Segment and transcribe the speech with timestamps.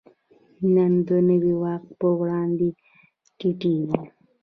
[0.73, 2.67] نن د نوي واک په وړاندې
[3.39, 4.01] ټیټېږي.